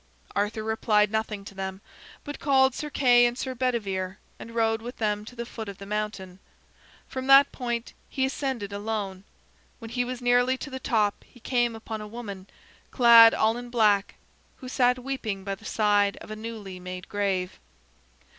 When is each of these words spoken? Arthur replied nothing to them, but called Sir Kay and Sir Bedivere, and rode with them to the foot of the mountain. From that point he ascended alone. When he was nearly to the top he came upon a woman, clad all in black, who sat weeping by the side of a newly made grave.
Arthur 0.35 0.63
replied 0.63 1.11
nothing 1.11 1.45
to 1.45 1.53
them, 1.53 1.79
but 2.23 2.39
called 2.39 2.73
Sir 2.73 2.89
Kay 2.89 3.27
and 3.27 3.37
Sir 3.37 3.53
Bedivere, 3.53 4.17
and 4.39 4.55
rode 4.55 4.81
with 4.81 4.97
them 4.97 5.23
to 5.25 5.35
the 5.35 5.45
foot 5.45 5.69
of 5.69 5.77
the 5.77 5.85
mountain. 5.85 6.39
From 7.07 7.27
that 7.27 7.51
point 7.51 7.93
he 8.09 8.25
ascended 8.25 8.73
alone. 8.73 9.25
When 9.77 9.91
he 9.91 10.03
was 10.03 10.19
nearly 10.19 10.57
to 10.57 10.71
the 10.71 10.79
top 10.79 11.23
he 11.23 11.39
came 11.39 11.75
upon 11.75 12.01
a 12.01 12.07
woman, 12.07 12.47
clad 12.89 13.35
all 13.35 13.57
in 13.57 13.69
black, 13.69 14.15
who 14.55 14.67
sat 14.67 14.97
weeping 14.97 15.43
by 15.43 15.53
the 15.53 15.65
side 15.65 16.17
of 16.17 16.31
a 16.31 16.35
newly 16.35 16.79
made 16.79 17.07
grave. 17.07 17.59